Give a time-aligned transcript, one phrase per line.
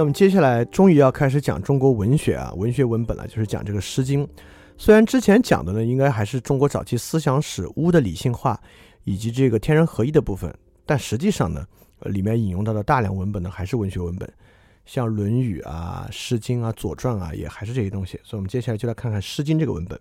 [0.00, 4.26] 那么接下来终于要开始讲中国文学啊，文学文本了，就是讲这个《诗经》。
[4.78, 8.58] 虽然之前讲的呢，应该还是中国早期思想史巫的理性化
[9.04, 10.50] 以及这个天人合一的部分，
[10.86, 11.66] 但实际上呢，
[12.04, 14.26] 里面引用到的大量文本呢，还是文学文本，
[14.86, 18.18] 像《论语》啊、《诗经》啊、《左传》啊，也还是这些东西。
[18.24, 20.00] 所以，我们接下来就来看看《诗经》这个文本。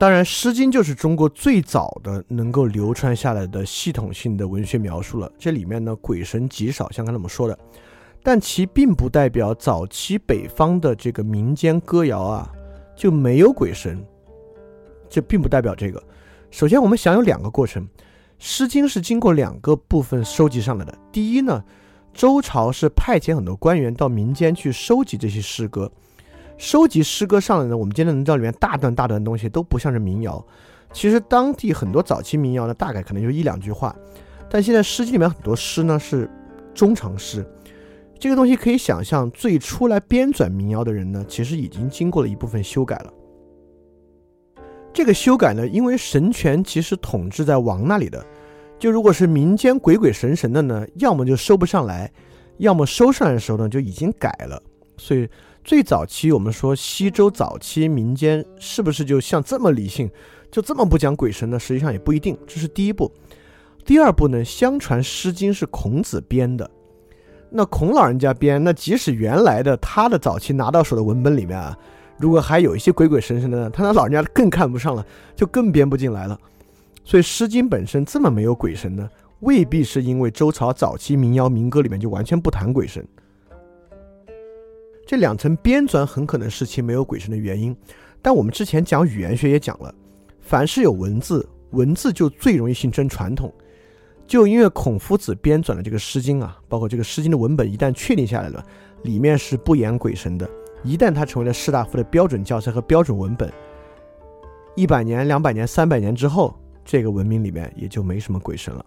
[0.00, 5.30] 当然，《诗经》就是中国最早的能够流传下来的系统性的文学描述了。
[5.38, 7.58] 这里面呢，鬼神极少，像刚才我们说的，
[8.22, 12.50] 但其并不代表早期北方的这个民间歌谣啊
[12.96, 14.02] 就没有鬼神。
[15.06, 16.02] 这并不代表这个。
[16.50, 17.84] 首先，我们想有两个过程，
[18.38, 20.98] 《诗经》是经过两个部分收集上来的。
[21.12, 21.62] 第一呢，
[22.14, 25.92] 周朝是派遣很多官员到民间去收集这些诗歌。
[26.60, 30.46] 收集诗歌上来呢，我们今天能知道里面大段大段的东西都不像是民谣。
[30.92, 33.96] 其实当地很多早期民谣呢，大概可能就一两句话。
[34.50, 36.30] 但现在诗经里面很多诗呢是
[36.74, 37.42] 中长诗，
[38.18, 43.12] 这个东西可以想象，最初来编纂民谣的人呢，其实已经经过了一部分修改了。
[44.92, 48.22] 这个修改呢，因为神权其实统治在王那里的，
[48.78, 52.12] 就如果是民间鬼鬼神神的呢，要么就收不上来，
[52.58, 54.62] 要么收上来的时候呢就已经改了，
[54.98, 55.26] 所以。
[55.62, 60.10] 最早期，我们说西周早期民间是不是就像这么理性，
[60.50, 61.58] 就这么不讲鬼神呢？
[61.58, 62.36] 实际上也不一定。
[62.46, 63.12] 这是第一步。
[63.84, 64.44] 第二步呢？
[64.44, 66.68] 相传《诗经》是孔子编的。
[67.50, 71.76] 那孔老人家编，那即使原来的他的早期拿到手的文本里面啊，
[72.18, 75.04] 如果还有一些鬼鬼神神的呢，他那老人家更看不上了，
[75.34, 76.38] 就更编不进来了。
[77.04, 79.08] 所以《诗经》本身这么没有鬼神呢，
[79.40, 83.04] 未必是因为周朝早期民谣民歌里面就完全不谈鬼神。
[85.10, 87.76] 这两层编纂很可能是其没有鬼神的原因，
[88.22, 89.92] 但我们之前讲语言学也讲了，
[90.38, 93.52] 凡是有文字，文字就最容易形成传统。
[94.24, 98.64] 就因为孔夫子编纂了这个《诗经》啊，包括这个《诗经》的文本一旦确定下来了，
[99.02, 100.48] 里面是不言鬼神的。
[100.84, 103.52] 一旦它成为了士大夫的标准教材和标准文本，
[104.76, 108.86] 一百年、两百年、三百年之后，这个文明里面也就没什么鬼神了。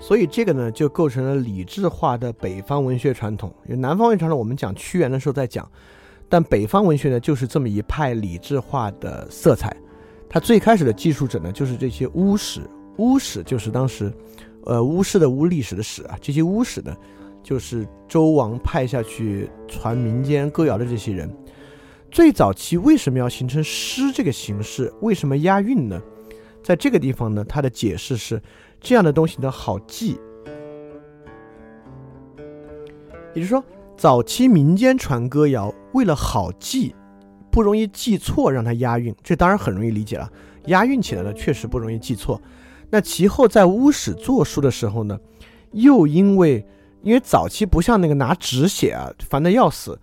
[0.00, 3.54] 所以这个呢，就构成了理智化的北方文学传统。
[3.66, 5.70] 因为南方文学传统，我们讲屈原的时候在讲，
[6.28, 9.76] 但北方文学呢，就是这么一派理智化的色彩。
[10.28, 12.62] 它最开始的记述者呢，就是这些巫史。
[12.96, 14.12] 巫史就是当时，
[14.64, 16.16] 呃，巫师的巫，历史的史啊。
[16.20, 16.96] 这些巫史呢，
[17.42, 21.30] 就是周王派下去传民间歌谣的这些人。
[22.10, 24.92] 最早期为什么要形成诗这个形式？
[25.00, 26.00] 为什么押韵呢？
[26.70, 28.40] 在这个地方呢，他的解释是。
[28.80, 30.18] 这样的东西呢好记，
[33.34, 33.62] 也就是说，
[33.94, 36.94] 早期民间传歌谣为了好记，
[37.50, 40.30] 不容易记错，让它押韵，这当然很容易理解了。
[40.66, 42.40] 押韵起来呢，确实不容易记错。
[42.88, 45.18] 那其后在巫史作书的时候呢，
[45.72, 46.64] 又因为
[47.02, 50.00] 因为早期不像那个拿纸写啊，烦得要死，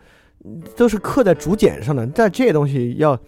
[0.76, 3.20] 都是刻在竹简上的，但这些东西要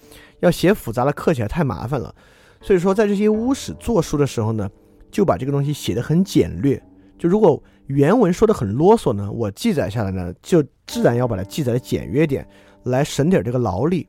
[0.42, 2.14] 要写复杂了，刻起来太麻烦了。
[2.62, 4.70] 所以说，在这些巫史作书的时候呢。
[5.12, 6.80] 就把这个东西写得很简略。
[7.18, 12.48] 就如果原文说的很啰嗦呢，我记载下来呢，就自然要把它记载的简约点，
[12.84, 14.08] 来省点这个劳力，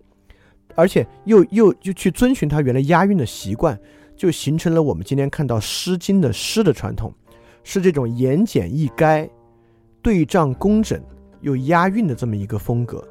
[0.75, 3.81] 而且又又就去遵循他原来押韵的习惯，
[4.15, 7.11] 就形成了我们今天看到《诗经》的诗的传统，
[7.65, 9.27] 是这种言简意赅、
[10.03, 11.03] 对仗工整
[11.41, 13.03] 又押韵的这么一个风格。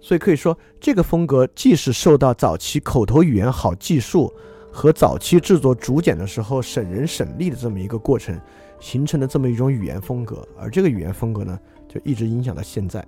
[0.00, 4.32] 所以可以说，这个风格既是受到早期口头语言好记述。
[4.72, 8.40] 和早期制作竹简的时候省人省力的这么一个过程，
[8.78, 11.58] 形成的这么一种语言风格，而这个语言风格呢，
[11.88, 13.04] 就一直影响到现在。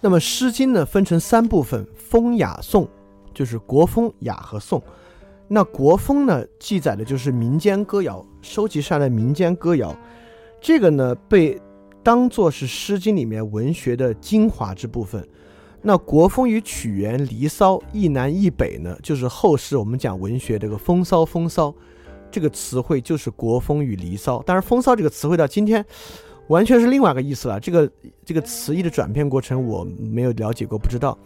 [0.00, 2.88] 那么《诗经》呢，分成三部分：风、雅、颂，
[3.32, 4.82] 就是国风、雅和颂。
[5.46, 9.94] 那国风呢，记载的就是民间歌谣，收集上来的民间歌谣，
[10.60, 11.56] 这个呢，被
[12.04, 15.26] 当作是《诗经》里面文学的精华之部分。
[15.80, 21.74] 那国风与曲源、离骚一南一北呢，就是后世我们讲文学这个风骚风骚
[22.30, 24.42] 这个词汇，就是国风与离骚。
[24.42, 25.84] 当然，风骚这个词汇到今天
[26.48, 27.58] 完全是另外一个意思了。
[27.58, 27.90] 这个
[28.24, 31.18] 这个词义的转变过程我没有了解过，不知道。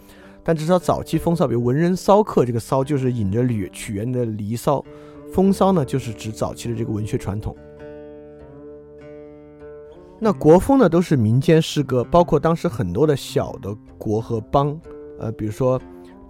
[0.45, 4.85] 但至少早期风骚，比如文人骚客，这个骚就是引着吕曲源的离骚，
[5.33, 7.57] 风骚呢就是指早期的这个文学传统。
[10.21, 14.79] 那国风呢，都是民间诗歌，包括当时很多的小的国和邦，
[15.21, 15.81] 呃，比如说，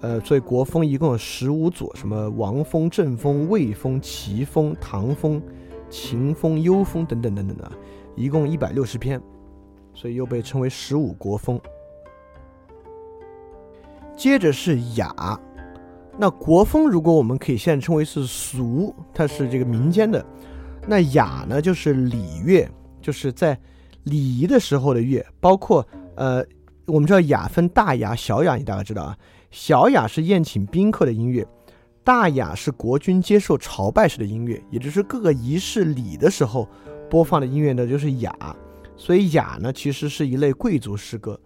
[0.01, 5.43] 呃，所以国风一共有十五组，什么王风、正风、魏风、齐风、唐风、
[5.89, 7.73] 秦风、幽风等等等等的，
[8.15, 9.19] 一共一百六十篇，
[9.95, 11.59] 所以又被称为十五国风。
[14.15, 15.41] 接着是雅，
[16.19, 20.23] 那国风如果我们可以现在称为是俗，它是这个民间的。
[20.87, 22.69] 那雅呢，就是礼乐，
[23.01, 23.59] 就是在
[24.09, 26.45] 礼仪的时候的乐，包括呃，
[26.87, 29.17] 我们知道雅分大雅、小雅，你大概知道啊。
[29.51, 31.47] 小雅是宴请宾客的音乐，
[32.05, 36.69] 大雅是国君接受朝拜时的音乐，也就是各个仪式礼的时候
[37.09, 38.35] 播放的音乐呢，就是雅。
[38.97, 41.39] 所以雅呢，其实是一类贵族诗歌。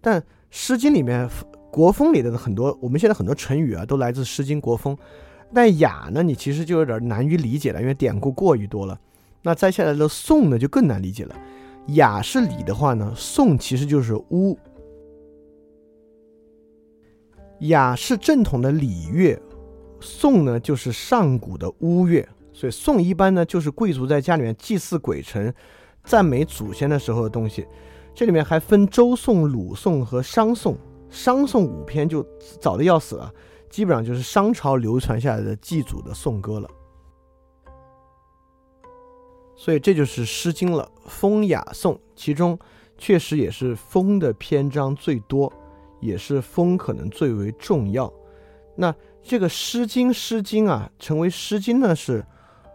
[0.00, 0.20] 但
[0.50, 1.28] 《诗经》里面
[1.70, 4.96] 国风里的很多，我们现在很多成语啊，都来自《诗经》国风。
[5.54, 8.98] 但雅呢，你其实就有点难于理解了，因为典故过于多了。
[9.42, 11.34] 那再下来的颂呢，就更难理解了。
[11.88, 14.58] 雅是礼的话呢，颂其实就是巫。
[17.60, 19.40] 雅是正统的礼乐，
[20.00, 22.26] 颂呢就是上古的巫乐。
[22.52, 25.54] 所以颂一般呢就是贵族在家里面祭祀鬼神、
[26.04, 27.66] 赞美祖先的时候的东西。
[28.14, 30.76] 这里面还分周颂、鲁颂和商颂。
[31.08, 32.22] 商颂五篇就
[32.60, 33.32] 早的要死了。
[33.70, 36.68] 基本上就是商朝流传下来的祭祖的颂歌了，
[39.54, 40.90] 所以这就是《诗经》了。
[41.08, 42.58] 风雅颂，其中
[42.96, 45.52] 确实也是风的篇章最多，
[46.00, 48.12] 也是风可能最为重要。
[48.76, 52.24] 那这个《诗经》，《诗经》啊，成为《诗经》呢，是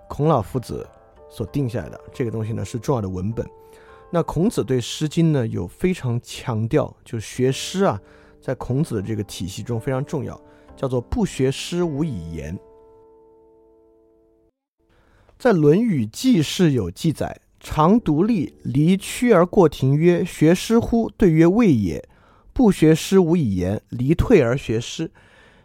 [0.09, 0.85] 孔老夫子
[1.29, 2.01] 所定下来的。
[2.11, 3.47] 这个东西呢，是重要的文本。
[4.11, 7.99] 那孔子对《诗经》呢，有非常强调，就学诗啊，
[8.41, 10.39] 在孔子的这个体系中非常重要。
[10.75, 12.57] 叫做不学诗，无以言。
[15.37, 22.07] 在《论语记事》有记载：“常独立，离屈而过庭，曰：‘学诗乎？’对曰：‘未也。’
[22.51, 23.81] 不学诗，无以言。
[23.89, 25.09] 离退而学诗。”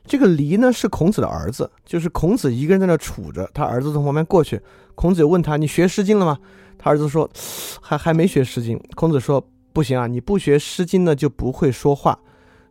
[0.07, 4.59] 这个离呢，是孔子的儿子，就是孔子一个人在那杵着，他儿子从旁边过去，
[4.95, 6.39] 孔子问他：“你学《诗经》了吗？”
[6.79, 7.29] 他儿子说
[7.83, 12.19] ：“还还没学《诗经》。”孔子说：“不行啊，你不学《诗经》呢，就不会说话。”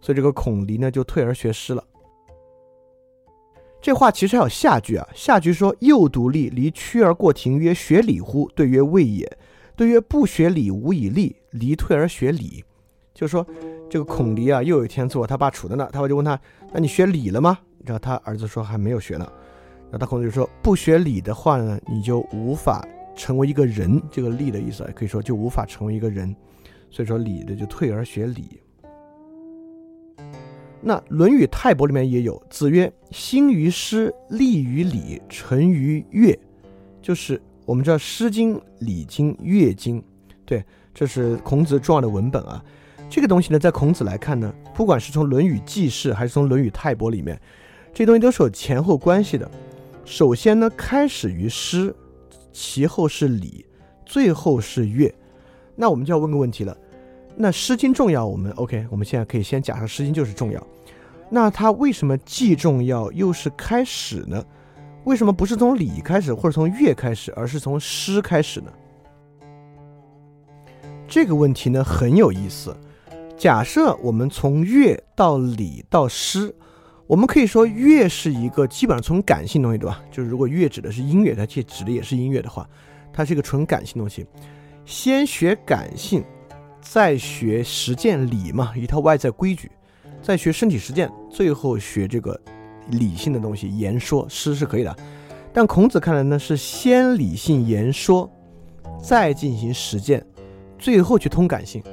[0.01, 1.83] 所以这个孔离呢，就退而学诗了。
[3.81, 9.38] 这话其实还有下句啊，下句说：“又独立，离屈而过庭，曰：‘学礼乎？’对曰：‘未也。’
[9.77, 12.63] 对曰：‘不学礼，无以立。’离退而学礼。”
[13.13, 13.45] 就是说，
[13.89, 16.39] 这个孔离啊，又有一天坐他爸杵在那，他爸就问他
[16.74, 19.25] ：“那你学礼了吗？”然后他儿子说：“还没有学呢。”
[19.89, 22.85] 然后他孔子就说：“不学礼的话呢，你就无法
[23.15, 24.01] 成为一个人。
[24.12, 26.36] 这个‘立’的意思可以说就无法成为一个人。
[26.89, 28.60] 所以说，礼的就退而学礼。”
[30.81, 36.38] 那《论语泰伯》里面也有，子曰：“兴于诗，立于礼，成于乐。”
[37.01, 40.00] 就是我们知道《诗经》《礼经》《乐经》，
[40.46, 42.63] 对，这是孔子重要的文本啊。
[43.10, 47.39] 这个东西呢，在孔子来看呢，不管是从《论语记事》还是从《论语泰伯》里面，
[47.93, 49.50] 这东西都是有前后关系的。
[50.05, 51.93] 首先呢，开始于诗，
[52.51, 53.65] 其后是礼，
[54.05, 55.13] 最后是乐。
[55.75, 56.77] 那我们就要问个问题了。
[57.39, 60.67] 那《诗经》重要，我们 OK，我们现在可以先假设《诗经》就是重要。
[61.29, 64.44] 那它为什么既重要又是开始呢？
[65.03, 68.74] 为什么不是从礼开始或者从乐开始，而是从诗开始呢？
[71.08, 72.75] 这个问题呢很有意思。
[73.38, 76.53] 假设我们从乐到礼到诗，
[77.06, 80.01] 我们可以说乐是一个基本上从感性东西，对吧？
[80.10, 82.67] 就是如果乐指的是音乐，它其实指的也是音乐的话，
[83.13, 84.25] 它是一个纯感性东西。
[84.86, 86.24] 先学感性。
[86.89, 89.67] 再学实践理嘛，一套外在规矩；
[90.22, 92.39] 再学身体实践，最后学这个
[92.91, 94.96] 理性的东西，言说诗是可以的。
[95.53, 98.29] 但孔子看来呢，是先理性言说，
[99.03, 100.25] 再进行实践，
[100.79, 101.84] 最后去通感性，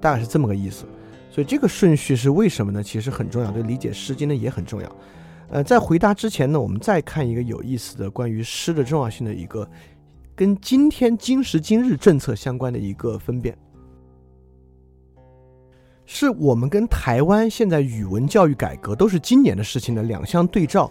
[0.00, 0.86] 大概是这么个意思。
[1.30, 2.80] 所以这个顺序是为什么呢？
[2.82, 4.96] 其实很重要，对理解《诗经》呢也很重要。
[5.50, 9.68] 呃，在回答之前呢，我们再看一个有意思的关于诗的重要性的一个，
[10.36, 13.56] 跟今天今时今日政策相关的一个分辨。
[16.10, 20.90] 是我们跟台湾现在语文教育改革都是今年的事情的两相对照，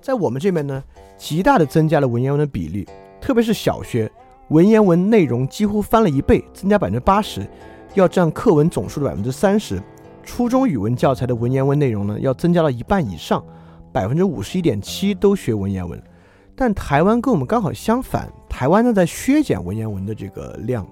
[0.00, 0.82] 在我们这边呢，
[1.18, 2.88] 极大的增加了文言文的比例，
[3.20, 4.10] 特别是小学
[4.48, 7.46] 文言文内容几乎翻了一倍，增加百分之八十，
[7.92, 9.78] 要占课文总数的百分之三十。
[10.24, 13.44] 初中语文教材的文言文内容呢，要增加到一半以上，
[13.92, 16.02] 百分之五十一点七都学文言文。
[16.54, 20.86] 但台湾跟我们刚好相反，台湾呢在削减文言文的这个量。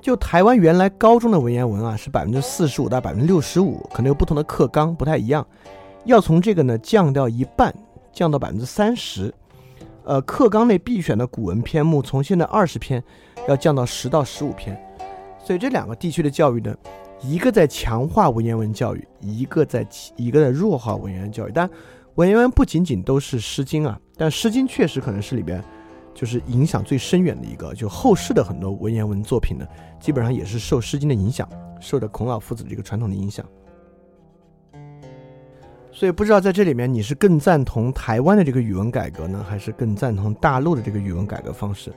[0.00, 5.46] 就台湾原来高中的文言文啊，是百分之四十五到百分之六十五，可能有不同的课纲不太一样，
[6.04, 7.74] 要从这个呢降掉一半，
[8.12, 9.32] 降到百分之三十。
[10.04, 13.02] 呃，课纲内必选的古文篇目从现在二十篇，
[13.46, 14.74] 要降到十到十五篇。
[15.44, 16.74] 所以这两个地区的教育呢，
[17.20, 21.52] 一个在强化文言文教育，一个在一个在弱化文言文教育。
[21.54, 21.68] 但
[22.14, 25.62] 文言文不仅仅都是《诗经》啊，但《诗经》确实可能是里边。
[26.14, 29.66] 就是影响最深远的一个，就后世的很多文言文作品呢，
[29.98, 31.48] 基本上也是受《诗经》的影响，
[31.80, 33.46] 受的孔老夫子这个传统的影响。
[35.92, 41.92] 所以不知道在这里面你是更赞同台湾的这个语文改革呢，还是更赞同大陆的这个语文改革方式？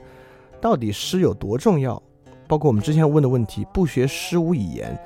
[0.60, 2.02] 到底诗有多重要？
[2.46, 4.98] 包括我们之前问的问题，不学诗无以言，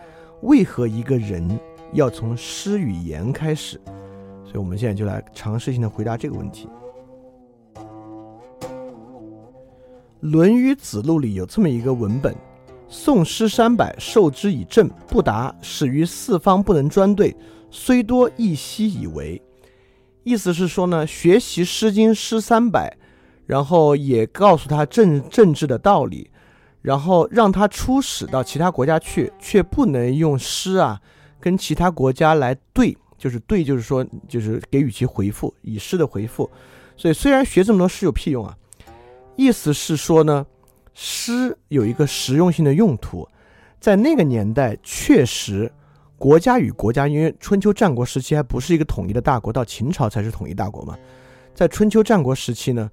[0.42, 1.58] 为何一个人
[1.92, 3.80] 要从诗与言开始？
[4.44, 6.66] 所以我们现在就来尝试性的回答这个问题。
[10.20, 12.34] 《论语子路》里有这么一个文本
[12.88, 17.36] ：“宋诗三百，授之以政，不达，始于四方不能专对，
[17.70, 19.40] 虽多亦悉以为。”
[20.24, 22.96] 意思是说呢，学习《诗经》诗三百，
[23.46, 26.30] 然后也告诉他政政治的道理。
[26.80, 30.98] 然后让他出使到其他国家去，却不能用诗啊
[31.40, 36.48] 跟其他国家来对，就是对，就是说，就是给予其回复，以诗的回复。
[36.96, 38.56] 所以虽然学这么多诗有屁用啊，
[39.38, 40.44] 意思是说呢，
[40.92, 43.26] 诗有一个实用性的用途，
[43.78, 45.72] 在那个年代确实，
[46.18, 50.98] 国家与国家，因为春秋战国时期还不是一个统一的大国，到秦朝才是统一大国嘛，
[51.54, 52.90] 在春秋战国时期呢，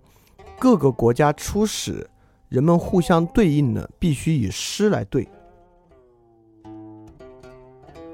[0.60, 2.08] 各个国家出使。
[2.48, 5.28] 人们互相对应的必须以诗来对。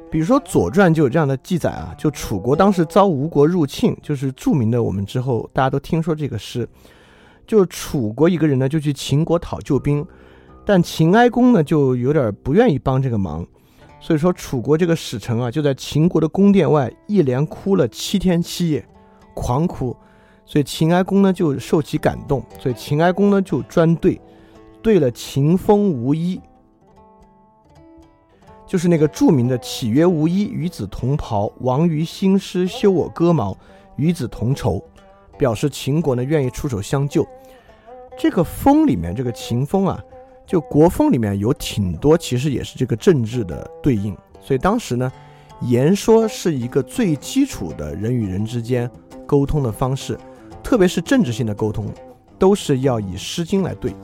[0.10, 6.68] 比如说《左传》就有这样的记载啊，就楚国当时遭吴国入侵，就是著名的我们之后大家都听说这个诗，
[7.46, 10.06] 就楚国一个人呢就去秦国讨救兵，
[10.66, 13.46] 但秦哀公呢就有点不愿意帮这个忙，
[14.00, 18.86] 所以说楚国这个使臣啊就在秦国的宫殿外一连哭了七天七夜，
[19.34, 19.96] 狂哭，
[20.46, 24.20] 所以秦哀公呢就受其感动，所以秦哀公呢就专对。
[24.84, 26.42] 对了，秦风无衣，
[28.66, 31.54] 就是那个著名的“岂曰无衣，与子同袍。
[31.60, 33.56] 王于兴师，修我戈矛，
[33.96, 34.84] 与子同仇”，
[35.42, 37.28] 表示秦国呢愿意出手相救。
[38.16, 40.00] 这个风里面，这个秦风啊，
[40.46, 44.16] 就国风里面有挺多，其实也是这个政治的对应。
[44.40, 45.12] 所以当时呢，
[45.62, 48.88] 言说是一个最基础的人与人之间
[49.26, 50.16] 沟通的方式，
[50.62, 51.88] 特别是政治性的沟通，
[52.38, 53.96] 都是要以《诗经》来对。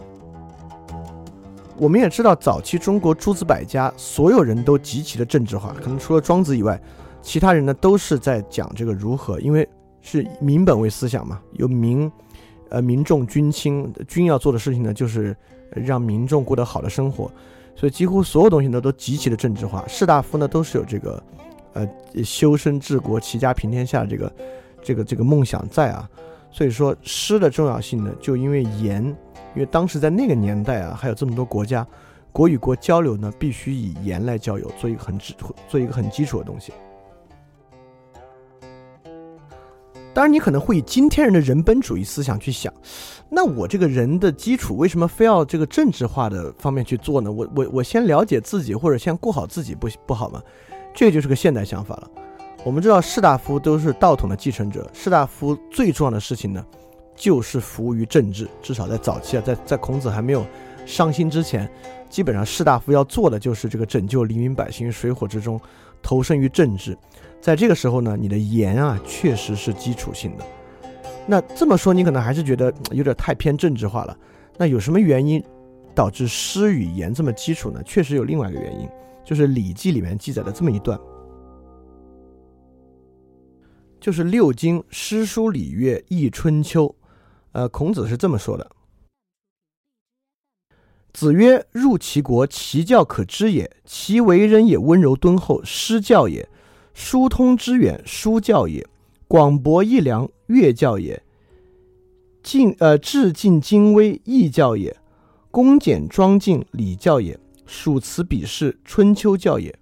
[1.77, 6.81] 我们也知道，早期中国诸子百家，所有人都极其的政治化，可能除了庄子以外，
[7.21, 9.67] 其他人呢都是在讲这个如何，因为
[10.09, 12.09] 是民本位思想嘛，有民，
[12.69, 15.35] 呃，民众君亲，君要做的事情呢，就是
[15.69, 17.29] 让民众过得好的生活，
[17.75, 19.83] 所以几乎所有东西呢都极其的政治化。
[19.85, 21.21] 士大夫呢都是有这个，
[21.73, 21.85] 呃，
[22.23, 24.31] 修身治国、齐家平天下这个，
[24.81, 26.09] 这个这个梦想在啊，
[26.51, 29.03] 所以说诗的重要性呢，就因为言。
[29.55, 31.85] 因为当时在那个年代啊，还有这么多国家，
[32.31, 35.35] 国与国交流呢，必须以言来交流，做一个很基
[35.67, 36.71] 做一个很基础的东西。
[40.17, 42.73] 当然，你可能会以今天人的人本主义思想去想，
[43.29, 47.31] 那我这个人的基础为什么非要这个政治化的方面去做呢？
[47.31, 50.41] 我我我先了解自己，或者先过好自己，不不好吗？
[50.91, 52.09] 这就是个现代想法了。
[52.63, 56.65] 我们知道士大夫都是道统的继承者，士大夫最重要的事情呢？
[57.15, 60.43] 就是服务于政治，至少在早期啊，在在孔子还没有
[60.83, 61.69] 伤心之前，
[62.09, 65.61] 基本上士大夫要做的就是这个拯救黎民百姓于水火之中，
[66.01, 66.97] 投身于政治。
[67.41, 70.45] 在这个时候呢，你的言啊，确实是基础性的。
[71.25, 74.17] 那这么说，你可能还是觉得有点太偏政治化了。
[74.57, 75.43] 那有什么原因
[75.93, 77.81] 导致诗与言这么基础呢？
[77.83, 78.87] 确实有另外一个原因，
[79.23, 80.99] 就是《礼记》里面记载的这么一段。
[83.99, 86.93] 就是六经、诗、书、礼、乐、易、春秋。
[87.51, 88.69] 呃，孔子是这么说的
[91.11, 96.47] ：“子曰：入其国，其教可知也；其为人也温柔敦厚，诗教也；
[96.97, 98.83] 疏通之远，书教也；
[99.27, 101.21] 广博义良，乐教也；
[102.41, 104.95] 尽呃至尽精微，易教也；
[105.51, 107.37] 恭俭庄敬，礼教也；
[107.67, 109.77] 属辞比试，春秋教也。”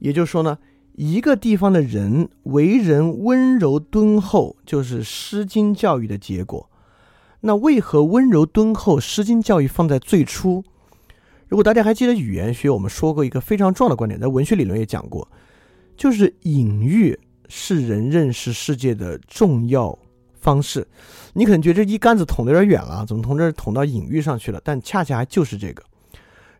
[0.00, 0.58] 也就是说呢。
[0.94, 6.68] 一个地方的人为人温柔敦厚，就是《诗经》教育的结果。
[7.40, 10.62] 那为何温柔敦厚，《诗经》教育放在最初？
[11.52, 15.30] 如果大家还记得语言学，我们说过一个非常重要的观点，在文学理论也讲过，
[15.98, 17.14] 就是隐喻
[17.46, 19.98] 是人认识世界的重要
[20.32, 20.88] 方式。
[21.34, 24.58] 你可能觉得这一竿子捅的有点远了，怎么从这捅到隐喻上去了？
[24.64, 25.84] 但恰恰还就是这个。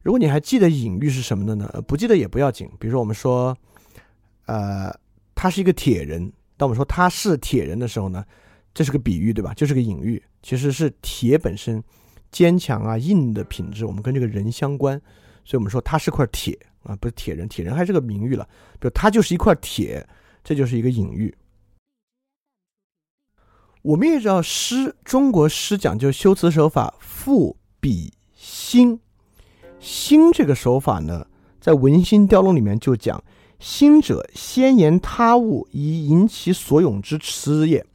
[0.02, 1.82] 如果你还记得隐喻是什么的呢？
[1.88, 2.68] 不记得也不要紧。
[2.78, 3.56] 比如说我们说。
[4.44, 4.92] 呃，
[5.34, 6.30] 他是一个铁人。
[6.58, 8.22] 当我们说他是铁人的时候呢，
[8.75, 9.54] 这是个比喻，对吧？
[9.54, 10.22] 就是个隐喻。
[10.42, 11.82] 其实是铁本身
[12.33, 15.01] 坚强啊、硬的品质，我们跟这个人相关。
[15.45, 17.49] 所以我们说他是块铁啊，不是铁人。
[17.49, 18.49] 铁人还是个名誉了，
[18.81, 20.05] 就他就是一块铁，
[20.43, 21.33] 这就是一个隐喻。
[23.83, 28.99] 我们也知道诗，中国诗讲究修辞手法，赋、比、兴。
[29.81, 31.27] 兴这个手法呢，
[31.61, 33.23] 在《文心雕龙》里面就讲。
[33.59, 37.87] 兴者先言他物，以引其所咏之词也。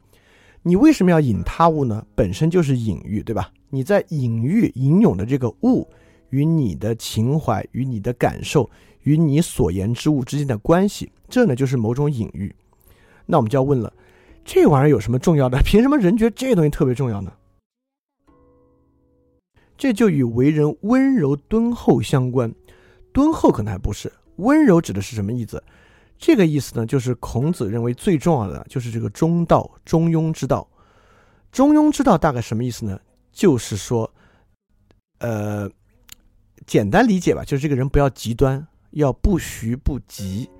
[0.62, 2.06] 你为什么要引他物呢？
[2.14, 3.52] 本身就是隐喻，对吧？
[3.70, 5.88] 你在隐喻、吟咏的这个物
[6.30, 8.68] 与你的情怀、与你的感受、
[9.02, 12.54] 与你所言之物之间的关系，这呢就是某种隐喻。
[13.26, 13.92] 那我们就要问了，
[14.44, 15.60] 这玩意儿有什么重要的？
[15.62, 17.32] 凭什么人觉得这东西特别重要呢？
[19.76, 22.52] 这就与为人温柔敦厚相关。
[23.12, 25.62] 敦厚可能还不是，温柔指的是什么意思？
[26.18, 30.68] 这个意思呢，就是孔子认为最重要的就是这个中道、中庸之道。
[31.52, 32.98] 中庸之道大概什么意思呢？
[33.38, 34.12] 就是说，
[35.20, 35.70] 呃，
[36.66, 40.50] 简单理解吧，就是这个人不要极端，要不徐不急。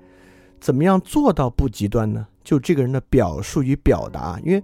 [0.61, 2.25] 怎么样做到不极端呢？
[2.41, 4.63] 就这个人的表述与表达，因为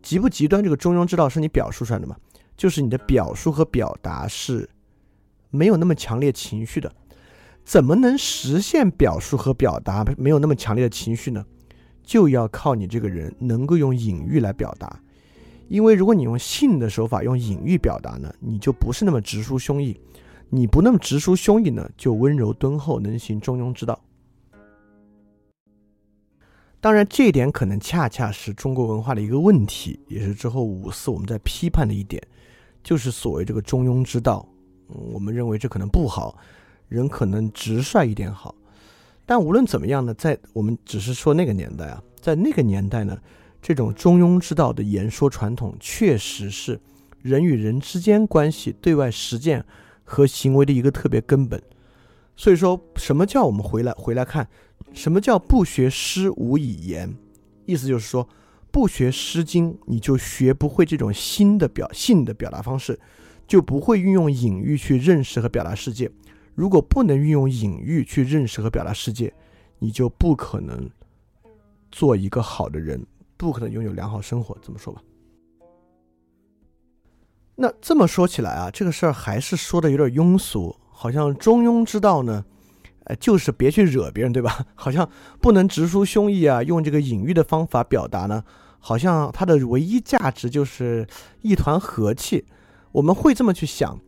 [0.00, 2.16] 极不极端，这个中庸之道是你表述出来的嘛，
[2.56, 4.66] 就是你的表述和表达是
[5.50, 6.90] 没有那么强烈情绪的。
[7.62, 11.44] 怎么能实现表述和表达没有那么强烈的情绪呢？
[12.02, 14.98] 就要靠你这个人能够用隐喻来表达。
[15.70, 19.96] 因为如果你用性的手法用隐喻表达呢，你就不是那么直抒胸臆。
[20.48, 23.96] 你不那么直抒胸臆呢，就温柔敦厚，能行中庸之道。
[26.80, 32.20] 当然，这一点可能恰恰是中国文化的一个问题，也是之后五四我们在批判的一点，
[32.82, 34.44] 就是所谓这个中庸之道。
[34.88, 36.36] 我们认为这可能不好。
[36.88, 38.52] 人可能直率一点好，
[39.24, 43.16] 但无论怎么样呢，在我们只是说那个年代啊，在那个年代呢，
[43.62, 46.80] 这种中庸之道的言说传统，确实是
[47.22, 49.64] 人与人之间关系对外实践
[50.04, 51.62] 和行为的一个特别根本。
[52.36, 54.48] 所以说，什么叫我们回来回来看，
[54.94, 57.14] 什么叫不学诗无以言？
[57.66, 58.26] 意思就是说，
[58.70, 62.98] 不学《诗经》，你就学不会这种新的表性的表达方式，
[63.46, 66.10] 就不会运用隐喻去认识和表达世界。
[66.54, 69.32] 如果不能运用隐喻去认识和表达世界，
[69.78, 70.88] 你就不可能
[71.92, 73.06] 做一个好的人，
[73.46, 74.56] 不可能拥有良好生活。
[74.62, 75.02] 这么说吧。
[77.56, 82.44] 那这么说起来啊，这个事儿还是说的有点庸俗，好像中庸之道呢，
[83.04, 84.64] 呃，就是别去惹别人，对吧？
[84.74, 85.08] 好像
[85.40, 88.42] 不能直抒胸臆啊，用这个隐喻的方法表达呢，
[88.78, 91.06] 好像它的唯一价值就是
[91.42, 92.44] 一团和气。
[92.92, 93.98] 我们会这么去想。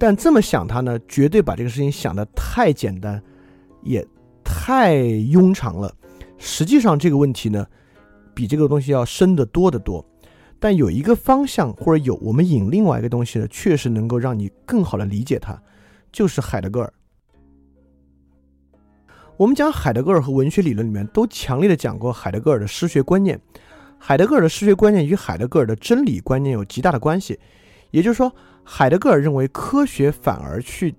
[0.00, 3.20] 但这么想，它呢，绝对把这个事情想得太简单，
[3.82, 4.06] 也
[4.44, 5.92] 太庸常了。
[6.36, 7.66] 实际上，这个问题呢，
[8.38, 10.04] 比这个东西要深得多得多。
[10.60, 15.60] 但有一个方向，或者有我们引另外一个东西呢，确实能够让你更好的理解它，
[16.12, 16.92] 就是海德格尔。
[19.36, 23.40] 我们讲海德格尔和文学理论里面都强烈的讲过海德格尔的诗学观念。
[23.98, 27.40] 海德格尔的诗学观念与海德格尔的真理观念有极大的关系，
[27.90, 28.32] 也就是说。
[28.70, 30.94] 海德格尔认为科学反而去，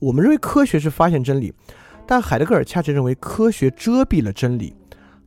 [0.00, 1.52] 我们认为科学是发现真理，
[2.06, 4.74] 但海德格尔恰恰认为科学遮蔽了真理。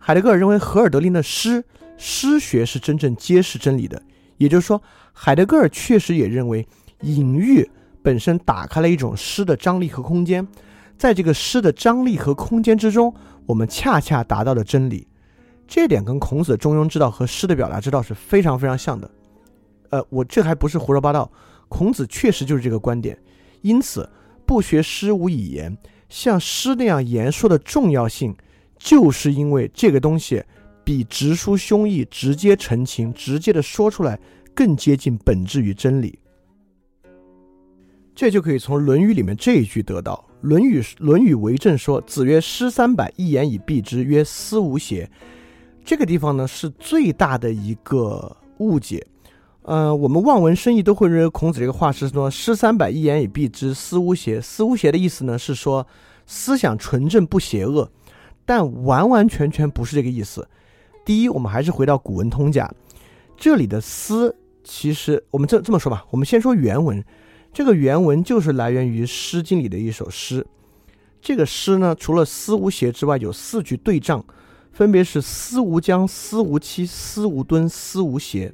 [0.08, 1.62] 海德格尔认为荷尔德林的诗
[1.98, 4.02] 诗学是真正揭示真理的，
[4.38, 6.66] 也就是说，海德格尔确实也认为
[7.02, 7.70] 隐喻
[8.02, 10.48] 本身打开了一种诗的张力和空间，
[10.98, 13.14] 在这个诗的张力和空间之中，
[13.46, 15.06] 我们恰恰达到了真理。
[15.68, 19.12] 这点跟孔子的中庸之道和诗的表达之道是非常非常像的。
[19.90, 21.30] 呃，我这还不是胡说八道。
[21.68, 23.20] 孔子确实就是这个观点，
[23.60, 24.10] 因此
[24.46, 28.34] 不学诗无以言，像诗那样言说的重要性，
[28.78, 30.44] 就是因为这个东西
[30.84, 34.20] 比直抒胸臆、直接澄清、直接的说出来
[34.54, 36.18] 更接近本质与真理。
[38.16, 45.08] 这就可以从《论语》里面这一句得到，《论语》《论语为政》说：“子曰：诗三百，一言以蔽之，曰思无邪。”
[45.86, 49.06] 这个地方呢，是最大的一个误解。
[49.62, 54.40] 呃，我们望文生义都会认为孔子这个话是说“诗三百，一言以蔽之，思无邪”。
[54.42, 55.86] 思无邪的意思呢是说
[56.26, 57.92] 思想纯正不邪恶，
[58.48, 60.48] 但完完全全不是这个意思。
[61.06, 62.66] 第一，我们还是回到《古文通假》，
[63.36, 64.34] 这里的“思”
[64.64, 67.04] 其实我们这这么说吧，我们先说原文，
[67.52, 70.48] 这个原文就是来源于《诗经》里的一首诗。
[71.22, 74.24] 这个诗呢，除了“思无邪”之外，有四句对仗，
[74.72, 78.54] 分别是“思无疆，思无期，思无敦，思无邪”。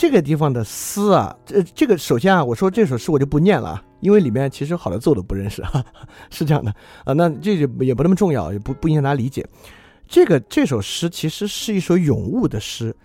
[0.00, 7.12] 这个地方的“思”啊，这这个首先啊，我说这首诗我就不念了，因为里面其实好多字我都不认识，哈 哈是这样的啊。
[7.12, 9.46] 那这就也不那么重要，也不不影响大家理解。
[10.08, 12.96] 这个这首诗其实是一首咏物的诗，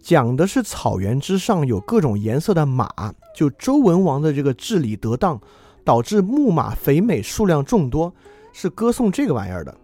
[0.00, 2.88] 讲的是草原之上有各种颜色的马，
[3.36, 5.38] 就周文王的这个治理得当，
[5.84, 8.10] 导致牧马肥美，数量众多，
[8.54, 9.76] 是歌颂这个玩意儿的。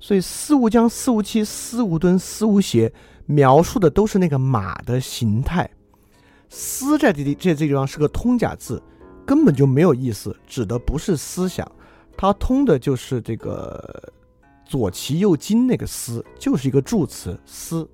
[0.00, 2.92] 所以“思无疆，思无期，思无敦，思无邪”
[3.26, 5.70] 描述的都是那个马的形态。
[6.50, 8.82] 思在这地这这地方是个通假字，
[9.24, 11.70] 根本就没有意思，指的不是思想，
[12.16, 14.12] 它通的就是这个
[14.66, 17.88] 左齐右金那个思，就是一个助词思。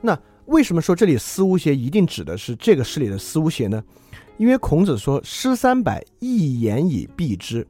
[0.00, 3.82] 那为什么说这里思无邪一定指的是这个诗里的思无邪呢？
[4.36, 7.66] 因为孔子说诗三百，一言以蔽之。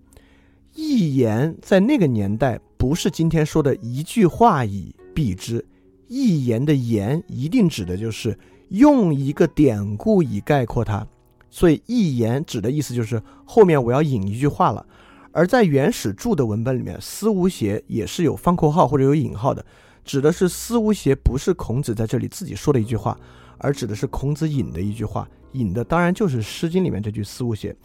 [0.72, 5.62] 一言在那个年代不是今天说的一句话以蔽之，
[6.10, 8.36] 一言的言一定指的就是
[8.70, 11.06] 用一个典故以概括它。
[11.48, 14.84] 所以一言指的意思就是后面我要引一句话了。
[15.30, 19.64] 而在原始注的文本里面，思无邪也是有方括号或者有引号的。
[20.04, 23.16] 指的是思无邪，不是孔子在这里自己说的一句话，
[23.58, 27.76] 而指的是孔子引的一句话，引的当然就是《诗经》里面这句思无邪。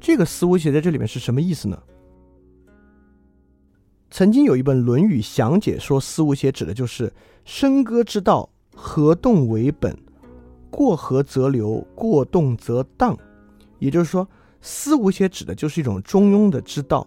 [0.00, 1.78] 这个思无邪在这里面是什么意思呢？
[4.10, 7.12] 曾经有一本《论语详解》说，思无邪指的就是
[7.46, 9.96] 笙歌之道，合动为本，
[10.68, 13.16] 过河则流，过动则荡。
[13.78, 14.28] 也就是说，
[14.60, 17.06] 思无邪指的就是一种中庸的之道。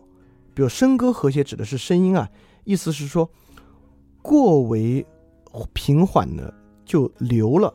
[0.54, 2.28] 比如笙歌和谐指的是声音啊，
[2.63, 3.30] 意思是说。
[4.21, 5.06] 过为
[5.73, 6.54] 平缓呢，
[6.86, 7.73] 就流了；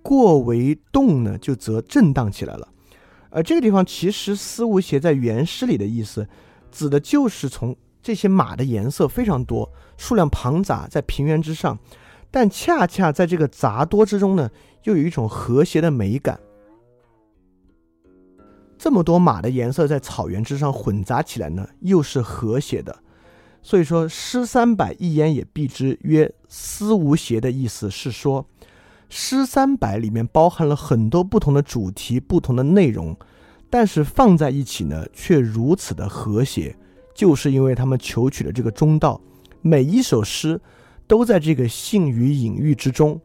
[0.00, 2.68] 过为动呢，就则震荡起来了。
[3.30, 6.26] 而这个地方其实思无邪在原诗里的意思，
[6.70, 9.70] 指的就是从这些马的颜色非常多，
[10.02, 11.78] 数量庞杂，在平原之上，
[12.28, 14.50] 但恰恰在这个杂多之中呢，
[14.82, 16.40] 又有一种和谐的美感。
[18.76, 22.98] 这么多马的颜色在草原之上混杂起来呢，又是和谐的。
[23.62, 28.44] 所以说，诗三百，一言也蔽之，曰思无邪的意思是说，
[29.08, 33.16] 诗三百里面包含了很多不同的主题、不同的内容，
[33.70, 36.76] 但是放在一起呢，却如此的和谐，
[37.14, 39.20] 就是因为他们求取了这个中道。
[39.62, 40.60] 每一首诗
[41.06, 43.20] 都在这个性与隐喻之中，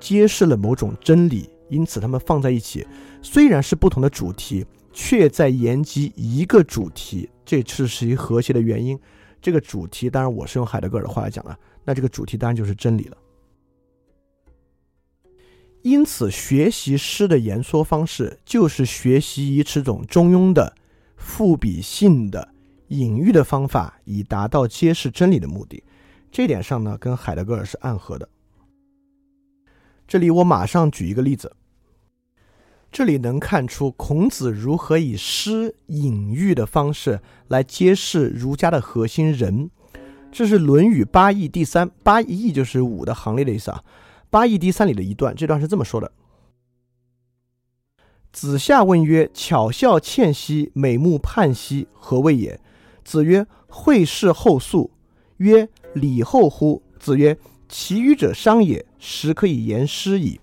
[0.00, 2.86] 揭示了某种真理，因此他们放在一起，
[3.20, 8.98] 虽然是不同的主题，却在言及一个主题，这是是一和谐的原因。
[9.40, 13.16] 这个主题当然我是用海德格尔的话来讲了，那这个主题当然就是真理了。
[15.82, 20.74] 因此，学习诗的言说方式就是学习以此种中庸的、
[21.16, 22.48] 赋比性的、
[22.88, 25.82] 隐喻的方法，以达到揭示真理的目的。
[26.30, 28.28] 这点上呢，跟海德格尔是暗合的。
[30.06, 31.54] 这里我马上举一个例子。
[32.90, 39.70] 这里能看出孔子如何以诗隐喻的方式来揭示儒家的核心人。
[40.32, 43.84] 这是《论语八义》第三，八义就是五的行列的意思啊。
[44.30, 46.12] 八义第三里的一段，这段是这么说的：
[48.32, 52.60] 子夏问曰：“巧笑倩兮，美目盼兮，何谓也？”
[53.08, 54.90] 子曰：“会事后素。”
[55.38, 60.38] 曰：“礼后乎？”子曰：“其余者商也，时可以言师矣。”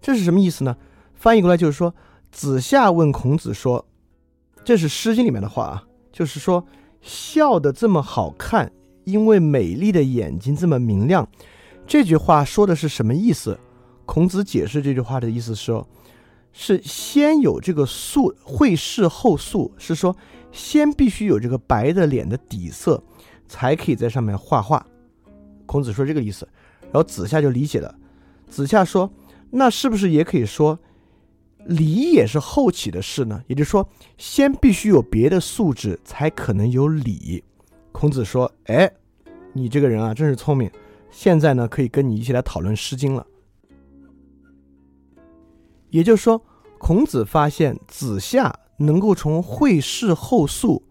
[0.00, 0.74] 这是什么意思呢？
[1.14, 1.94] 翻译过来就是说，
[2.32, 3.84] 子夏问孔子说
[4.64, 6.66] ：“这是《诗经》里面的话啊，就是说
[7.02, 8.72] 笑得这么好看，
[9.04, 11.28] 因为美丽的眼睛这么明亮。”
[11.86, 13.60] 这句话说的是什么意思？
[14.06, 15.86] 孔子解释这句话的意思说，
[16.52, 20.16] 是先有这个素会事后素，是说
[20.52, 23.02] 先必须有这个白的脸的底色，
[23.48, 24.84] 才可以在上面画画。
[25.66, 26.48] 孔子说这个意思，
[26.82, 27.94] 然后子夏就理解了。
[28.48, 29.12] 子夏说
[29.50, 30.78] ：“那是不是也可以说？”
[31.66, 33.86] 礼也是后起的事呢，也就是说，
[34.16, 37.44] 先必须有别的素质，才可能有礼。
[37.92, 38.90] 孔子说：“哎，
[39.52, 40.70] 你这个人啊，真是聪明。
[41.10, 43.26] 现在呢，可以跟你一起来讨论《诗经》了。”
[45.90, 46.42] 也就是说，
[46.78, 50.82] 孔子发现子夏能够从会事后素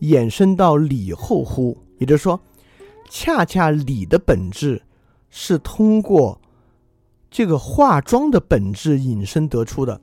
[0.00, 2.40] 衍生到礼后乎，也就是说，
[3.08, 4.82] 恰恰礼的本质
[5.30, 6.40] 是通过
[7.30, 10.00] 这个化妆的本质引申得出的。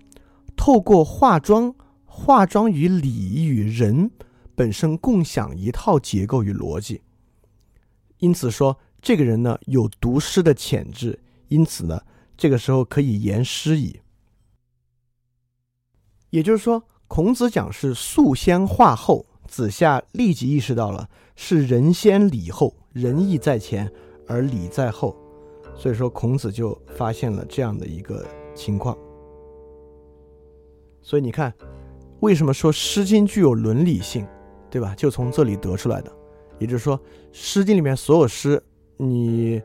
[0.55, 4.09] 透过化妆，化妆与礼与人
[4.55, 7.01] 本身共享一套结构与逻辑，
[8.19, 11.99] 因此说这个人呢有读诗的潜质，因此呢
[12.37, 13.99] 这个时候可以言诗矣。
[16.35, 23.89] 也就是说，孔子讲是素先化后，子夏立即意识到了是人先礼后，仁义在前
[24.27, 25.15] 而礼在后，
[25.77, 28.97] 所以说孔子就发现了这样的一个情况。
[31.01, 31.53] 所以你看，
[32.19, 34.27] 为什么说《诗经》具有伦理性，
[34.69, 34.93] 对吧？
[34.97, 36.11] 就从这里得出来的。
[36.59, 36.99] 也就是说，
[37.31, 38.61] 《诗经》里面所有诗，
[38.97, 39.61] 你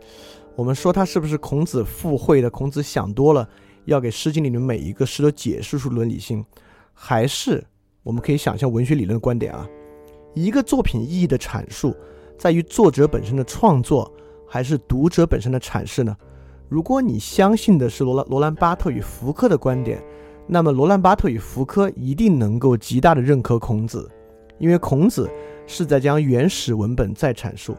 [0.54, 2.48] 我们说它是不是孔子附会的？
[2.48, 3.48] 孔子想多了，
[3.84, 6.44] 要给《诗经》里面每一个诗都解释出伦理性，
[6.92, 7.64] 还是
[8.02, 9.68] 我们可以想象文学理论的观点啊？
[10.34, 11.96] 一个作品意义的阐述，
[12.38, 14.12] 在于作者本身的创作，
[14.46, 16.16] 还是读者本身的阐释呢？
[16.68, 20.02] 如果你相信的是罗兰罗兰巴特与福柯的观点。
[20.52, 24.10] 那么罗兰巴特与福柯一定能够极大的认可孔子，
[24.58, 25.30] 因为孔子
[25.64, 27.76] 是在将原始文本再阐述。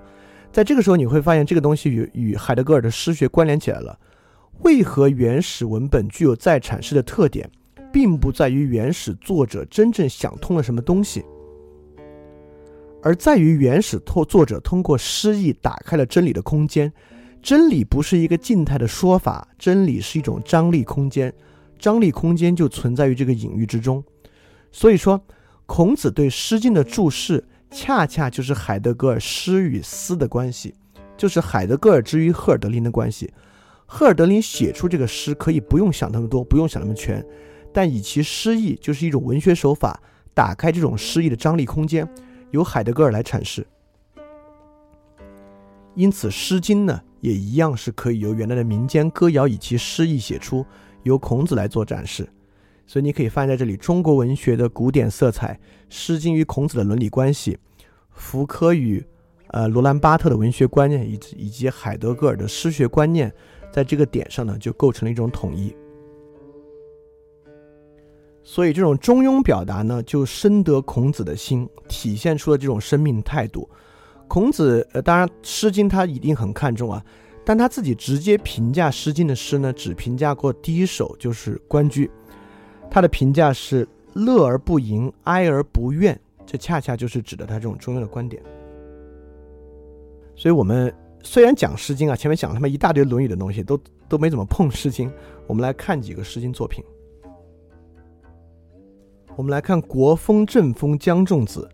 [0.54, 4.00] 在这个时候，你会发现这个东西与与海德格尔的诗学关联起来了。
[4.63, 7.50] 为何原始文本具有再阐释的特点，
[7.91, 11.26] 并不在于原始作者真正想通了什么东西，
[13.02, 16.91] 而在于原始作作者通过诗意打开了真理的空间。
[17.41, 21.34] 真理不是一个静态的说法，真理是一种张力空间，
[21.80, 24.04] 张力空间就存在于这个隐喻之中。
[24.71, 25.19] 所以说，
[25.65, 30.76] 孔子对《诗经》的注释，恰恰就是海德格尔诗与思的关系，
[31.17, 33.34] 就是海德格尔之于赫尔德林的关系。
[33.93, 37.23] 赫尔德林写出这个诗可以不用想那么多，不用想那么全，
[37.73, 40.01] 但以其诗意就是一种文学手法，
[40.34, 42.08] 打开这种诗意的张力空间，
[42.51, 43.67] 由海德格尔来阐释。
[45.93, 50.65] 因此，《诗经》呢也一样是可以由原来的民间歌谣以其诗意写出，
[51.04, 52.25] 由孔子来做展示。
[52.88, 55.54] 所以你可以发现在这里，中国文学的古典色彩，
[55.89, 57.58] 《诗经》与孔子的伦理关系，
[58.12, 59.06] 福柯与
[59.49, 63.30] 呃罗兰巴特的文学观念，以及以及海德格尔的诗学观念。
[63.72, 65.76] 在这个点上呢，就构成了一种统一。
[68.44, 73.70] 所以这种中庸表达呢，就深得孔子的心，体现出了这种生命态度。
[74.28, 77.06] 孔子呃，当然《诗经》他一定很看重啊，
[77.46, 82.08] 但他自己直接评价《诗经》的诗呢，只评价过第一首，就是《关雎》。
[82.90, 88.42] 他的评价是“乐而不淫，哀而不怨”，这恰恰就是指的他这种中庸的观点。
[90.36, 90.92] 所以，我们。
[91.24, 93.80] 虽然讲《诗经》啊，前面讲了他妈一大堆《论语》的东西，都
[94.10, 95.10] 都没怎么碰《诗经》。
[95.48, 96.84] 我们来看几个《诗经》作品。
[99.36, 101.70] 我们来看《国风·正风·江仲子》：“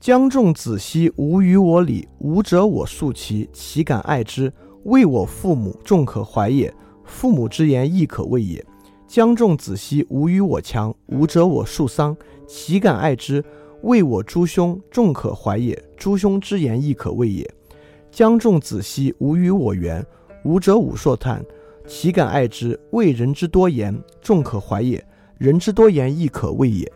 [0.00, 2.08] 江仲子兮，无与我礼。
[2.18, 4.52] 吾者我庶其，岂敢爱之。
[4.84, 6.72] 为我父母，众可怀也。
[7.04, 8.64] 父母之言，亦可畏也。
[9.06, 10.94] 江仲子兮，无与我强。
[11.06, 13.44] 吾者我庶桑，岂敢爱之。
[13.82, 15.84] 为我诸兄，众可怀也。
[15.96, 17.48] 诸兄之言，亦可畏也。”
[18.14, 20.06] 江仲子兮，无与我缘。
[20.44, 21.44] 吾者武硕叹，
[21.84, 22.78] 岂敢爱之？
[22.92, 25.02] 为人之多言，众可怀也；
[25.36, 26.90] 人之多言，亦可畏也。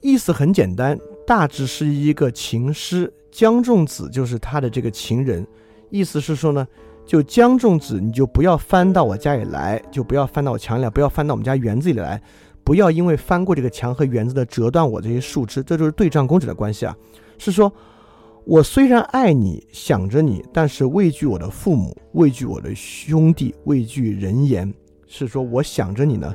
[0.00, 3.12] 意思很简单，大致是一个情诗。
[3.30, 5.46] 江仲子就是他的这个情人。
[5.90, 6.66] 意思是说呢，
[7.04, 12.18] 就江仲子，你就不要翻到我家里来，就不要翻到我墙里来，不要翻到我们家园子里来，
[12.64, 15.62] 不要因为翻过这个墙和园子的折断我这些树枝。
[15.62, 16.96] 这就是对仗公子的关系啊，
[17.36, 17.70] 是说。
[18.44, 24.72] 我虽然爱你，想着你，但是畏惧我的父母，畏惧我的兄弟，畏惧人言，
[25.06, 26.34] 是说我想着你呢，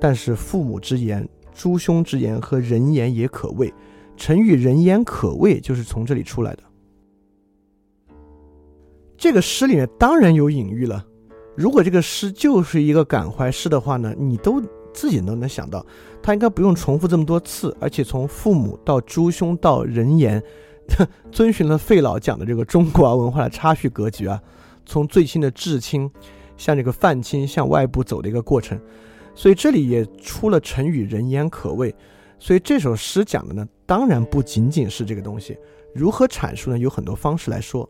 [0.00, 3.72] 但是父母之言、诸兄之言和人言也可畏。
[4.16, 6.62] 成语“人言可畏”就是从这里出来的。
[9.16, 11.04] 这个诗里面当然有隐喻了。
[11.54, 14.62] 如果这个诗就是一个感怀诗的话呢，你都
[14.94, 15.84] 自己都能想到，
[16.22, 20.42] 他应该不用重复这么多次，而且从父母到诸兄到人言。
[21.32, 24.40] 遵循了费老讲的这个中国文化的差序格局啊，
[24.84, 26.10] 从最亲的至亲，
[26.56, 28.78] 向这个泛亲向外部走的一个过程，
[29.34, 31.94] 所以这里也出了成语“人言可畏”。
[32.38, 35.56] 所以这首诗讲的呢，当然不仅仅是这个东西。
[35.94, 36.78] 如何阐述呢？
[36.78, 37.88] 有很多方式来说。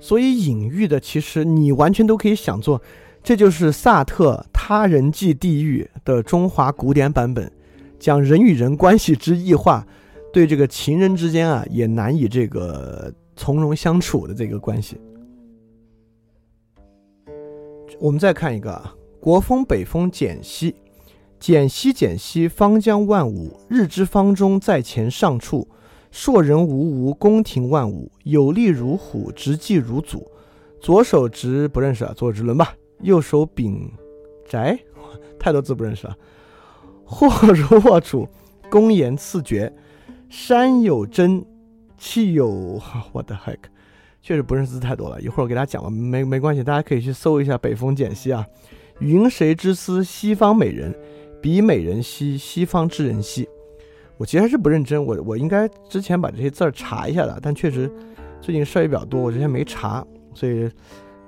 [0.00, 2.80] 所以隐喻的，其实你完全都可以想做，
[3.22, 7.50] 这就是萨特《他人即地狱》的中华古典版本。
[7.98, 9.86] 讲人与人关系之异化，
[10.32, 14.96] 对这个情人之间啊，也难以这个从容相处的这个关系。
[17.98, 20.74] 我们再看一个啊，国风北风简兮，
[21.40, 23.58] 简兮简兮，方将万物。
[23.68, 25.66] 日之方中，在前上处。
[26.10, 28.10] 硕人无无，宫廷万物。
[28.22, 30.26] 有力如虎，直继如祖。
[30.80, 32.74] 左手执不认识啊，左手执轮吧。
[33.02, 33.92] 右手秉
[34.48, 34.78] 宅，
[35.38, 36.16] 太多字不认识了。
[37.10, 38.28] 或如 我主，
[38.70, 39.72] 公言赐绝。
[40.28, 41.42] 山有真，
[41.96, 42.78] 气有……
[43.12, 43.56] 我的 heck，
[44.20, 45.18] 确实不认识字太多了。
[45.22, 48.46] 一会儿我给大家讲吧，没没关系，大家可以去搜一下《北风简兮》啊。
[49.00, 50.04] 云谁之思？
[50.04, 50.94] 西方美人，
[51.40, 53.48] 彼美人兮，西方之人兮。
[54.18, 57.90] 我其实还是不认真，我我应该之前把这些字儿查一下的，但确实
[58.42, 60.70] 最近事儿也比较多，我之前没查，所以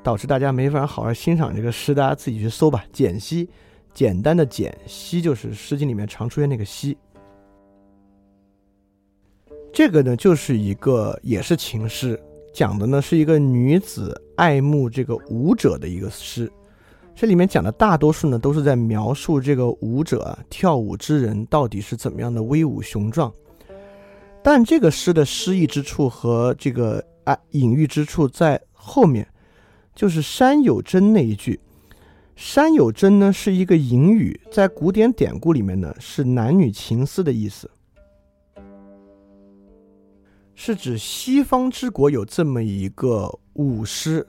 [0.03, 2.85] 导致大家没法好好欣赏这个诗，大家自己去搜吧。
[2.93, 3.49] 简兮。
[3.93, 6.97] 简单的简兮就是《诗经》里面常出现那个兮，
[9.73, 12.21] 这个呢就是一个也是情诗，
[12.53, 16.51] 讲的呢是一个女子爱慕这个舞者的一个诗。
[17.15, 23.31] 这里面讲的大多数呢都是在描述这个舞者跳舞之人到底是怎么样的威武雄壮。
[24.43, 29.27] 但这个诗的诗意之处和这个啊隐喻之处在后面，
[29.95, 31.61] 就是山有真那一句。
[32.41, 37.71] 山有贞呢是一个隐语，在古典典故里面呢是男女情思的意思，
[40.55, 44.27] 是指西方之国有这么一个舞狮，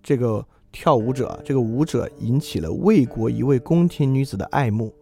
[0.00, 4.94] 这个跳舞者，这个舞者引起了魏国一位宫廷女子的爱慕。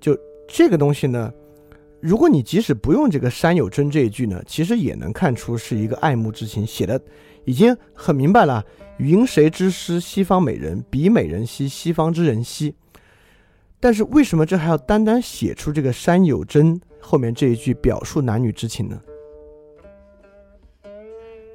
[0.00, 1.32] 就这个东西呢，
[2.00, 7.00] 如果你即使不用这个山有贞这一句呢，其实也能看出是一个爱慕之情，写的
[7.48, 8.62] 已经很明白了。
[8.98, 9.98] 云谁之诗？
[9.98, 12.74] 西方美人，比美人兮，西方之人兮。
[13.80, 19.00] 但是为什么这还要单单写出这个山有贞后面这一句表述男女之情呢？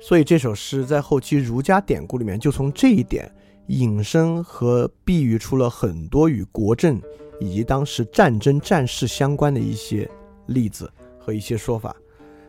[0.01, 3.31] 所以这首诗在后期儒家典故里面就从这一点
[3.67, 6.99] 引申和比喻出了很多与国政
[7.39, 10.09] 以及当时战争战事相关的一些
[10.47, 11.95] 例子和一些说法。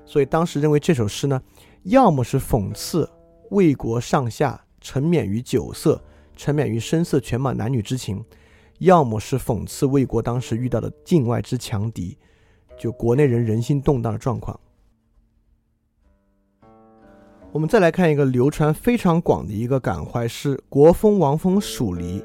[0.07, 1.39] 所以当时认为这首诗呢，
[1.83, 3.07] 要么是讽刺
[3.51, 4.61] 魏国上下。
[4.87, 5.99] 沉湎于酒色，
[6.37, 8.23] 沉湎于声色犬马男女之情，
[8.81, 12.19] 要么是讽刺魏国当时遇到的境外之强敌，
[12.79, 14.61] 就国内人人心动荡的状况。
[17.51, 22.23] 我们再来看一个流传非常广的一个感怀诗：国风王风蜀离，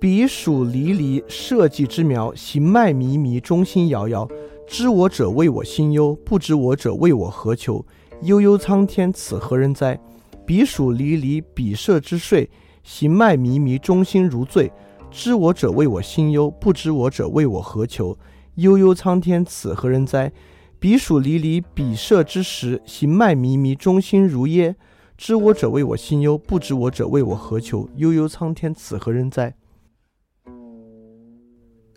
[0.00, 4.26] 彼蜀离离，社稷之苗，行迈靡靡，中心摇摇。
[4.66, 7.84] 知我者谓我心忧，不知我者谓我何求。
[8.22, 9.98] 悠悠苍天，此何人哉？
[10.44, 12.50] 彼黍离离，彼射之睡，
[12.82, 14.72] 行迈靡靡，中心如醉。
[15.10, 18.18] 知我者谓我心忧，不知我者谓我何求。
[18.56, 20.32] 悠悠苍天，此何人哉？
[20.80, 24.74] 彼黍离离，彼射之时，行迈靡靡，中心如噎。
[25.16, 27.88] 知我者谓我心忧，不知我者谓我何求。
[27.96, 29.54] 悠悠苍天，此何人哉？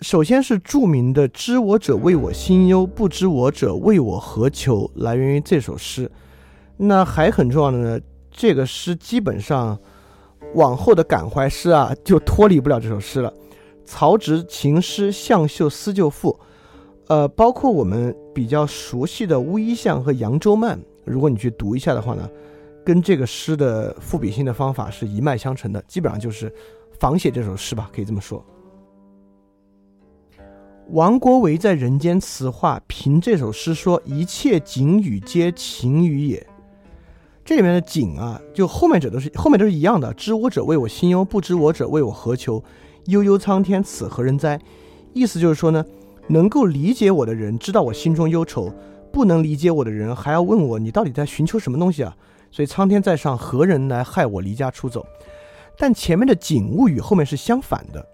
[0.02, 6.12] 首先是著名的“知我者谓我心忧，不知我者谓我何求”，来源于这首诗。
[6.76, 8.00] 那还很重要的呢。
[8.32, 9.78] 这个诗基本上，
[10.56, 13.32] 往后的感怀诗啊，就脱离不了这首诗了。
[13.86, 16.40] 曹植情诗、向秀思旧赋，
[17.08, 22.28] 呃，包括我们比较熟悉的乌衣巷和扬州慢，如果你去读一下的话呢，
[22.86, 26.52] 跟这个诗的赋比兴的方法是一脉相承的，基本上就是
[26.98, 28.44] 仿写这首诗吧，可以这么说。
[30.92, 36.46] 王国维在《人间词话》评这首诗说：“一切景语皆情语也。”
[37.46, 40.14] 这里面的景啊，就后面者都是后面都是一样的。
[40.16, 42.62] 知我者谓我心忧，不知我者谓我何求。
[43.06, 44.60] 悠悠苍天，此何人哉？
[45.14, 45.82] 意思就是说呢，
[46.28, 48.70] 能够理解我的人知道我心中忧愁，
[49.14, 52.14] 不能理解我的人还要问我你到底在寻求什么东西啊？
[52.52, 55.06] 所以苍天在上，何人来害我离家出走？
[55.78, 58.06] 但前面的景物与后面是相反的。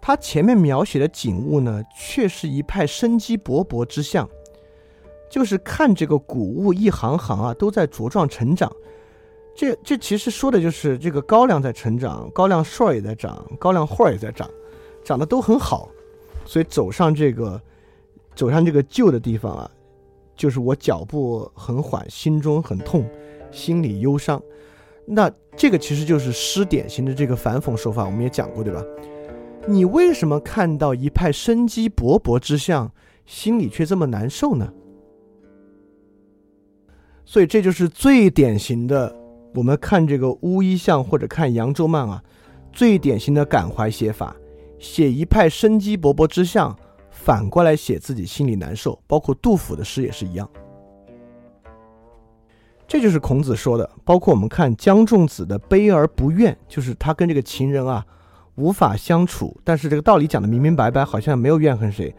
[0.00, 4.28] 他前面描写的景物呢，却是一派生机勃勃之象。
[5.30, 8.72] 就是看这个谷物一行行啊，都在茁壮成长。
[9.54, 14.48] 这这其实说的就是这个高粱在成长，高粱穗儿也在长，高粱花儿也在长，
[15.04, 15.90] 长得都很好。
[16.46, 17.60] 所以走上这个
[18.34, 19.70] 走上这个旧的地方啊，
[20.34, 23.04] 就是我脚步很缓，心中很痛，
[23.50, 24.42] 心里忧伤。
[25.04, 28.82] 那这个其实就是诗典型的这个反讽手法，我们也讲过，对吧？
[29.68, 32.90] 你为什么看到一派生机勃勃之象，
[33.26, 34.72] 心里却这么难受呢？
[37.26, 39.14] 所以这就是最典型的，
[39.54, 42.24] 我们看这个乌衣巷或者看扬州慢啊，
[42.72, 44.34] 最典型的感怀写法，
[44.78, 46.74] 写一派生机勃勃之象，
[47.10, 48.98] 反过来写自己心里难受。
[49.06, 50.48] 包括杜甫的诗也是一样。
[52.86, 53.90] 这就是孔子说的。
[54.02, 58.02] 包括我们看江仲子的悲而不怨，就是他跟这个情人啊
[58.58, 62.14] 无法相处，但是这个道理讲的明明白白，好像没有怨恨谁。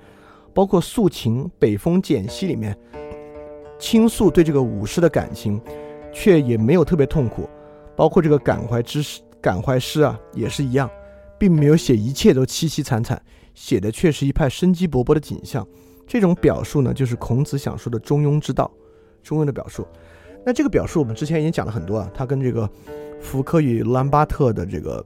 [0.54, 2.76] 包括素琴《北风简兮》里面。
[3.78, 5.62] 倾诉对这个武士的感情，
[6.12, 7.50] 却也没有特别痛苦，
[7.96, 9.02] 包括这个感怀之、
[9.40, 10.90] 感怀诗啊，也是一样，
[11.38, 13.22] 并没有写一切都凄凄惨惨，
[13.54, 15.66] 写的却是一派生机勃勃的景象。
[16.06, 18.70] 这种表述呢，就是孔子想说的中庸之道，
[19.24, 19.88] 中庸的表述。
[20.46, 22.70] 那这个表述我们之前已经讲了很多啊，他跟这个
[23.22, 25.06] 福柯与兰巴特的这个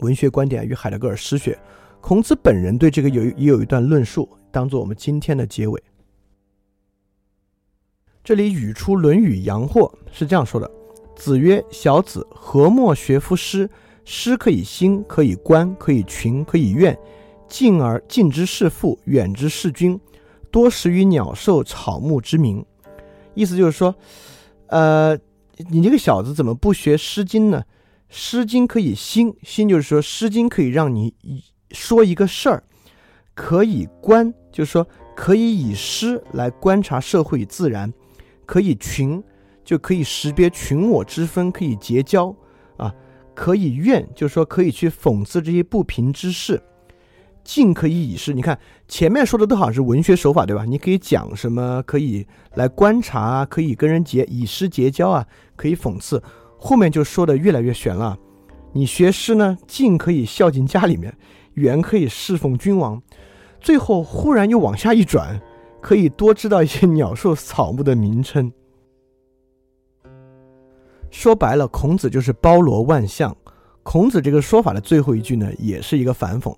[0.00, 1.58] 文学观点与海德格尔诗学，
[2.00, 5.82] 孔子本人对这个有也有一段论述，当做我们今天的结尾。
[8.22, 10.70] 这里语出《论语·阳货》是这样说的
[11.14, 13.68] ：“子曰：小子何莫学夫诗？
[14.04, 16.98] 诗可以兴，可以观，可以群，可以怨。
[17.48, 20.00] 近而近之视父，远之视君，
[20.50, 22.64] 多识于鸟兽草木之名。”
[23.34, 23.94] 意思就是说，
[24.68, 25.18] 呃，
[25.68, 27.60] 你这个小子怎么不学《诗经》呢？
[28.16, 31.12] 《诗经》可以兴，兴就是说，《诗经》可以让你
[31.72, 32.62] 说一个事儿；
[33.34, 34.86] 可以观，就是说，
[35.16, 37.92] 可以以诗来观察社会与自然。
[38.46, 39.20] 可以群，
[39.64, 42.32] 就可以识别群我之分，可以结交
[42.76, 42.94] 啊，
[43.34, 46.56] 可以怨，就是说可以去讽刺这些不平之事；
[47.42, 48.32] 尽可以以诗。
[48.32, 48.56] 你看
[48.86, 50.64] 前面说的都好像是文学手法，对吧？
[50.64, 56.22] 你可以讲什么，可以来观察啊，可以跟人结以诗结交啊，可以讽刺。
[56.66, 58.18] 后面就说的越来越玄了。
[58.72, 61.14] 你学诗呢，进可以孝敬家里面，
[61.56, 63.02] 远可以侍奉君王。
[63.60, 65.38] 最后忽然又往下一转，
[65.82, 68.50] 可以多知道一些鸟兽草木的名称。
[71.10, 73.36] 说白了，孔子就是包罗万象。
[73.82, 76.56] 孔子这个说法的最后一句呢，也是一个反讽，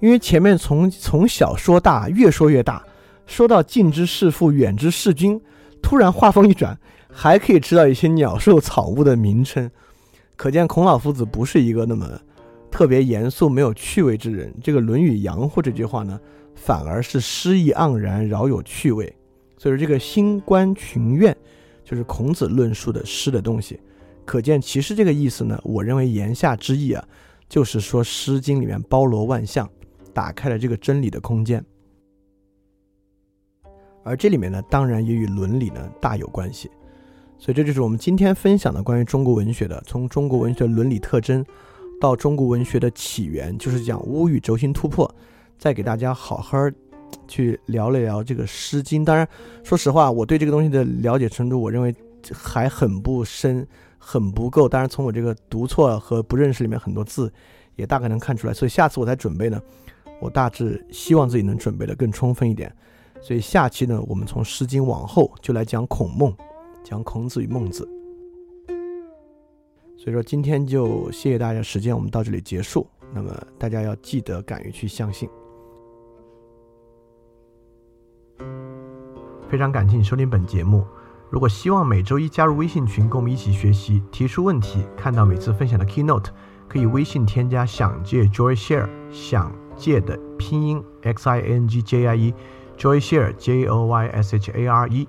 [0.00, 2.82] 因为前面从从小说大，越说越大，
[3.26, 5.38] 说到近之事父，远之事君，
[5.82, 6.74] 突然话锋一转，
[7.12, 9.70] 还可以知道一些鸟兽草木的名称，
[10.34, 12.18] 可见孔老夫子不是一个那么
[12.70, 14.52] 特别严肃、没有趣味之人。
[14.62, 16.18] 这个《论语阳货》这句话呢，
[16.54, 19.14] 反而是诗意盎然，饶有趣味。
[19.58, 21.36] 所以说，这个心观群怨，
[21.84, 23.78] 就是孔子论述的诗的东西。
[24.24, 27.04] 可见，其实这个意思呢，我认为言下之意啊，
[27.48, 29.68] 就是说《诗经》里面包罗万象，
[30.14, 31.64] 打开了这个真理的空间。
[34.02, 36.70] 而这里面呢，当然也与伦理呢大有关系。
[37.42, 41.44] 所以这就是我们今天分享的关于中国文学的，从中国文学伦理特征
[42.00, 45.12] 到中国文学的起源，就是讲巫语轴心突破，
[45.58, 46.56] 再给大家好好
[47.26, 49.02] 去聊了聊这个《诗经》。
[49.04, 49.28] 当然，
[49.64, 51.92] 说实话，我对这个东西的了解程度，我认为
[52.32, 53.66] 还很不深。
[54.04, 57.32] 很不够，当然从我这个读错和不认识里面很多字，
[57.74, 58.54] 也大概能看出来。
[58.54, 59.60] 所以下次我再准备呢，
[60.20, 62.72] 我大致希望自己能准备的更充分一点。
[63.20, 66.32] 所以下期呢，我们从《诗经》往后就来讲孔孟，
[66.82, 67.88] 讲孔子与孟子。
[69.96, 72.86] 所以说今天就谢谢大家时间，我们到这里结束。
[73.14, 75.28] 那么大家要记得敢于去相信。
[79.48, 80.84] 非常感谢你收听本节目。
[81.30, 86.26] 如果希望每周一加入微信群，跟我们一起学习，提出问题，看到每次分享的 keynote，
[86.68, 94.50] 可以微信添加“想借 Joy Share”，想借的拼音 x i n g j i e，Joy Share j o y s h
[94.52, 95.08] a r e，